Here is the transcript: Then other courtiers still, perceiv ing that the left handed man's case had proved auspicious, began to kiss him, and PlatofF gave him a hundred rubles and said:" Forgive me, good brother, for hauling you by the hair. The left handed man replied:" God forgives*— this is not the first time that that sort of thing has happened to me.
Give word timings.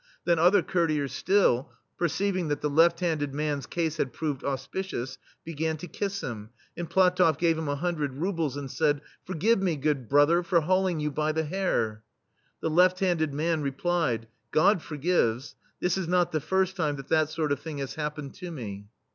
Then 0.25 0.39
other 0.39 0.63
courtiers 0.63 1.13
still, 1.13 1.69
perceiv 1.99 2.35
ing 2.35 2.47
that 2.47 2.61
the 2.61 2.71
left 2.71 3.01
handed 3.01 3.35
man's 3.35 3.67
case 3.67 3.97
had 3.97 4.13
proved 4.13 4.43
auspicious, 4.43 5.19
began 5.45 5.77
to 5.77 5.85
kiss 5.87 6.21
him, 6.23 6.49
and 6.75 6.89
PlatofF 6.89 7.37
gave 7.37 7.55
him 7.55 7.69
a 7.69 7.75
hundred 7.75 8.15
rubles 8.15 8.57
and 8.57 8.71
said:" 8.71 9.01
Forgive 9.27 9.61
me, 9.61 9.75
good 9.75 10.09
brother, 10.09 10.41
for 10.41 10.61
hauling 10.61 10.99
you 10.99 11.11
by 11.11 11.31
the 11.33 11.43
hair. 11.43 12.01
The 12.61 12.69
left 12.71 12.99
handed 12.99 13.31
man 13.31 13.61
replied:" 13.61 14.27
God 14.61 14.81
forgives*— 14.81 15.53
this 15.81 15.99
is 15.99 16.07
not 16.07 16.31
the 16.31 16.41
first 16.41 16.75
time 16.75 16.95
that 16.95 17.09
that 17.09 17.29
sort 17.29 17.51
of 17.51 17.59
thing 17.59 17.77
has 17.77 17.93
happened 17.93 18.33
to 18.33 18.49
me. 18.51 18.87